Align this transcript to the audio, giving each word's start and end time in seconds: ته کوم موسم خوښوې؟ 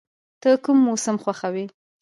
ته 0.41 0.49
کوم 0.63 0.77
موسم 0.85 1.15
خوښوې؟ 1.23 1.65